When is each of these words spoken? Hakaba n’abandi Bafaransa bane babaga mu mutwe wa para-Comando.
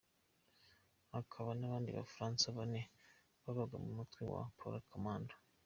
Hakaba 1.13 1.49
n’abandi 1.59 1.89
Bafaransa 1.97 2.45
bane 2.57 2.81
babaga 3.43 3.75
mu 3.83 3.91
mutwe 3.97 4.21
wa 4.33 4.43
para-Comando. 4.57 5.35